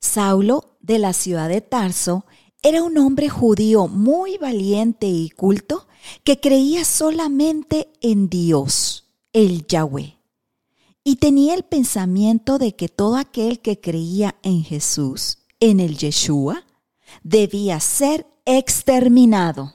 [0.00, 2.24] Saulo, de la ciudad de Tarso,
[2.62, 5.86] era un hombre judío muy valiente y culto
[6.24, 10.16] que creía solamente en Dios, el Yahweh.
[11.04, 16.64] Y tenía el pensamiento de que todo aquel que creía en Jesús, en el Yeshua,
[17.22, 19.74] debía ser exterminado.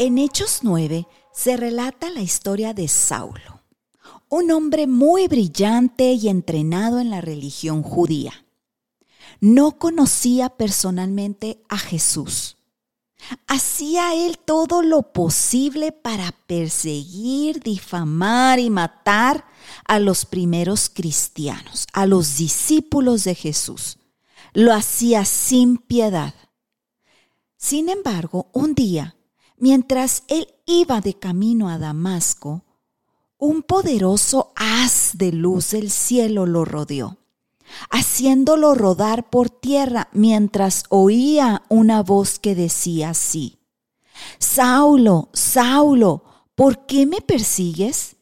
[0.00, 3.62] En Hechos 9 se relata la historia de Saulo,
[4.28, 8.46] un hombre muy brillante y entrenado en la religión judía.
[9.40, 12.58] No conocía personalmente a Jesús.
[13.48, 19.44] Hacía él todo lo posible para perseguir, difamar y matar
[19.84, 23.98] a los primeros cristianos, a los discípulos de Jesús.
[24.52, 26.34] Lo hacía sin piedad.
[27.56, 29.16] Sin embargo, un día
[29.58, 32.64] Mientras él iba de camino a Damasco,
[33.38, 37.18] un poderoso haz de luz del cielo lo rodeó,
[37.90, 43.58] haciéndolo rodar por tierra mientras oía una voz que decía así,
[44.38, 48.16] Saulo, Saulo, ¿por qué me persigues?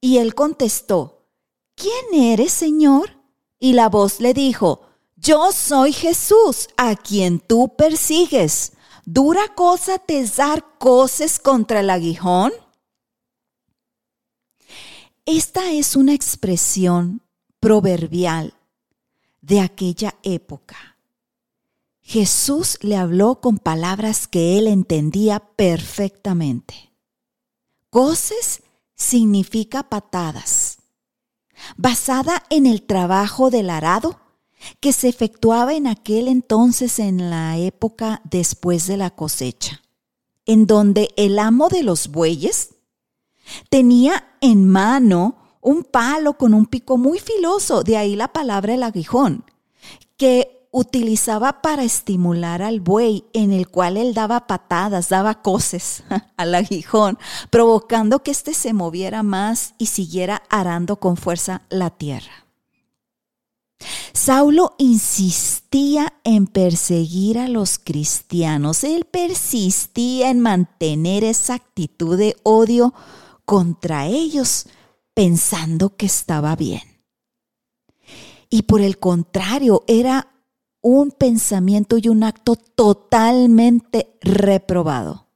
[0.00, 1.26] Y él contestó,
[1.74, 3.10] ¿quién eres, Señor?
[3.58, 4.82] Y la voz le dijo,
[5.16, 8.72] yo soy Jesús, a quien tú persigues.
[9.08, 12.52] ¿Dura cosa te dar coces contra el aguijón?
[15.24, 17.22] Esta es una expresión
[17.60, 18.54] proverbial
[19.42, 20.98] de aquella época.
[22.02, 26.92] Jesús le habló con palabras que él entendía perfectamente.
[27.90, 28.64] Coces
[28.96, 30.78] significa patadas.
[31.76, 34.25] Basada en el trabajo del arado,
[34.80, 39.82] que se efectuaba en aquel entonces en la época después de la cosecha,
[40.44, 42.74] en donde el amo de los bueyes
[43.68, 48.82] tenía en mano un palo con un pico muy filoso, de ahí la palabra el
[48.82, 49.44] aguijón,
[50.16, 56.04] que utilizaba para estimular al buey, en el cual él daba patadas, daba coces
[56.36, 57.18] al aguijón,
[57.50, 62.45] provocando que éste se moviera más y siguiera arando con fuerza la tierra.
[64.12, 72.94] Saulo insistía en perseguir a los cristianos, él persistía en mantener esa actitud de odio
[73.44, 74.66] contra ellos,
[75.14, 76.82] pensando que estaba bien.
[78.50, 80.32] Y por el contrario, era
[80.80, 85.26] un pensamiento y un acto totalmente reprobado.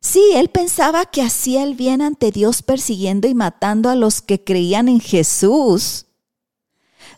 [0.00, 4.42] Sí, él pensaba que hacía el bien ante Dios persiguiendo y matando a los que
[4.42, 6.06] creían en Jesús.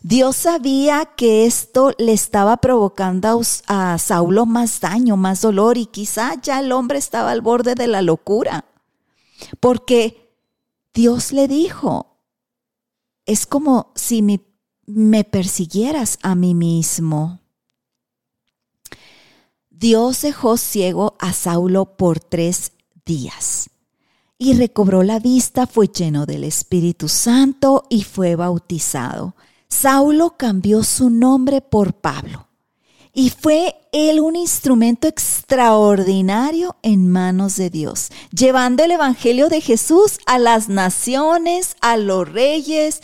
[0.07, 6.39] Dios sabía que esto le estaba provocando a Saulo más daño, más dolor y quizá
[6.39, 8.65] ya el hombre estaba al borde de la locura.
[9.59, 10.31] Porque
[10.93, 12.19] Dios le dijo,
[13.25, 14.41] es como si me,
[14.85, 17.39] me persiguieras a mí mismo.
[19.71, 22.73] Dios dejó ciego a Saulo por tres
[23.07, 23.71] días
[24.37, 29.33] y recobró la vista, fue lleno del Espíritu Santo y fue bautizado.
[29.67, 32.45] Saulo cambió su nombre por Pablo
[33.15, 40.19] y fue él un instrumento extraordinario en manos de Dios, llevando el Evangelio de Jesús
[40.25, 43.01] a las naciones, a los reyes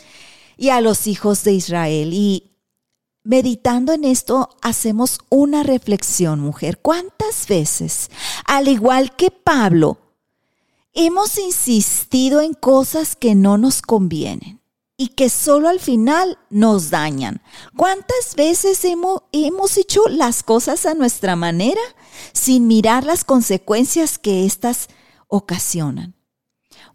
[0.57, 2.13] y a los hijos de Israel.
[2.13, 2.57] Y
[3.23, 6.79] meditando en esto, hacemos una reflexión, mujer.
[6.79, 8.09] ¿Cuántas veces,
[8.45, 9.97] al igual que Pablo,
[10.93, 14.60] hemos insistido en cosas que no nos convienen?
[15.01, 17.41] Y que solo al final nos dañan.
[17.75, 21.81] ¿Cuántas veces hemos, hemos hecho las cosas a nuestra manera
[22.33, 24.89] sin mirar las consecuencias que éstas
[25.27, 26.13] ocasionan?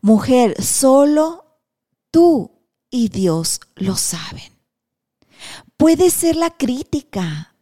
[0.01, 1.59] Mujer, solo
[2.13, 2.53] tú
[2.91, 4.53] y Dios lo saben.
[5.77, 7.57] Puede ser la crítica,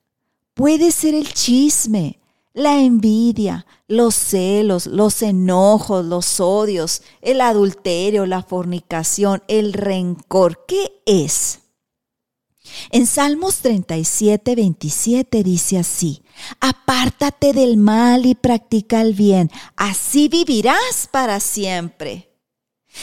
[0.53, 2.21] puede ser el chisme,
[2.55, 10.65] la envidia, los celos, los enojos, los odios, el adulterio, la fornicación, el rencor.
[10.67, 11.61] ¿Qué es?
[12.91, 16.23] En Salmos 37, 27 dice así,
[16.61, 22.31] apártate del mal y practica el bien, así vivirás para siempre.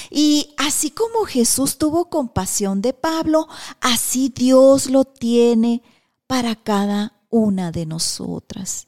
[0.10, 3.48] Y así como Jesús tuvo compasión de Pablo,
[3.82, 5.84] así Dios lo tiene
[6.26, 8.88] para cada una de nosotras.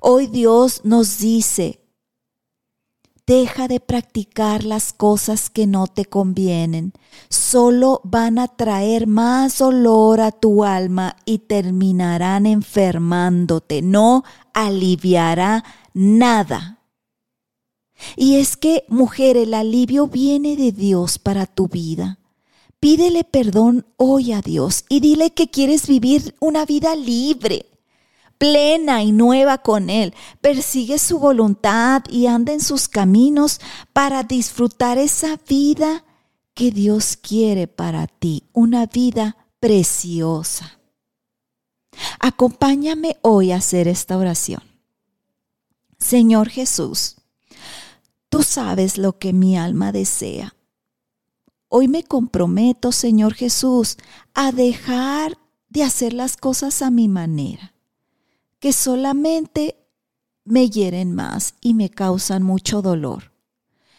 [0.00, 1.80] Hoy Dios nos dice,
[3.30, 6.92] Deja de practicar las cosas que no te convienen.
[7.28, 13.82] Solo van a traer más dolor a tu alma y terminarán enfermándote.
[13.82, 15.62] No aliviará
[15.94, 16.80] nada.
[18.16, 22.18] Y es que, mujer, el alivio viene de Dios para tu vida.
[22.80, 27.69] Pídele perdón hoy a Dios y dile que quieres vivir una vida libre,
[28.40, 30.14] plena y nueva con Él.
[30.40, 33.60] Persigue su voluntad y anda en sus caminos
[33.92, 36.06] para disfrutar esa vida
[36.54, 40.80] que Dios quiere para ti, una vida preciosa.
[42.18, 44.62] Acompáñame hoy a hacer esta oración.
[45.98, 47.16] Señor Jesús,
[48.30, 50.56] tú sabes lo que mi alma desea.
[51.68, 53.98] Hoy me comprometo, Señor Jesús,
[54.32, 55.36] a dejar
[55.68, 57.74] de hacer las cosas a mi manera
[58.60, 59.76] que solamente
[60.44, 63.32] me hieren más y me causan mucho dolor.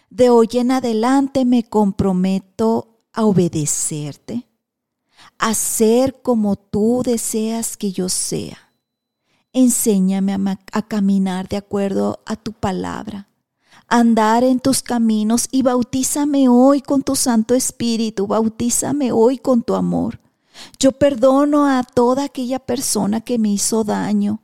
[0.09, 4.47] De hoy en adelante me comprometo a obedecerte,
[5.37, 8.57] a ser como tú deseas que yo sea.
[9.53, 10.33] Enséñame
[10.71, 13.27] a, caminar de acuerdo a tu palabra,
[13.87, 19.63] a andar en tus caminos y bautízame hoy con tu Santo Espíritu, bautízame hoy con
[19.63, 20.19] tu amor.
[20.79, 24.40] Yo perdono a toda aquella persona que me hizo daño,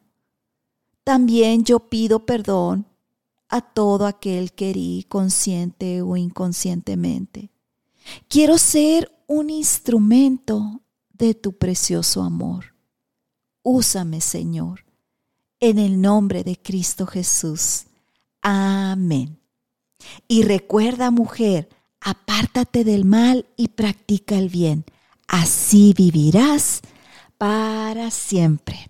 [1.08, 2.86] también yo pido perdón
[3.48, 7.50] a todo aquel que herí consciente o inconscientemente.
[8.28, 10.82] Quiero ser un instrumento
[11.14, 12.76] de tu precioso amor.
[13.64, 14.84] Úsame, Señor,
[15.62, 17.86] en el nombre de Cristo Jesús.
[18.42, 19.40] Amén.
[20.28, 21.70] Y recuerda, mujer,
[22.02, 24.84] apártate del mal y practica el bien.
[25.26, 26.82] Así vivirás
[27.38, 28.90] para siempre.